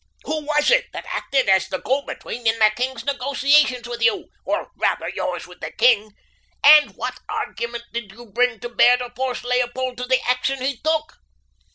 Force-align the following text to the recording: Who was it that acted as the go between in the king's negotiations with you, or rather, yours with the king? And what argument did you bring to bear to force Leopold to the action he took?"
Who 0.25 0.43
was 0.45 0.71
it 0.71 0.87
that 0.93 1.05
acted 1.07 1.47
as 1.47 1.67
the 1.69 1.77
go 1.77 2.01
between 2.01 2.47
in 2.47 2.57
the 2.57 2.71
king's 2.75 3.05
negotiations 3.05 3.87
with 3.87 4.01
you, 4.01 4.29
or 4.43 4.71
rather, 4.75 5.07
yours 5.09 5.45
with 5.45 5.59
the 5.61 5.71
king? 5.73 6.15
And 6.63 6.95
what 6.95 7.19
argument 7.29 7.83
did 7.93 8.11
you 8.11 8.25
bring 8.25 8.59
to 8.61 8.69
bear 8.69 8.97
to 8.97 9.11
force 9.15 9.43
Leopold 9.43 9.97
to 9.99 10.05
the 10.05 10.19
action 10.27 10.59
he 10.59 10.77
took?" 10.77 11.19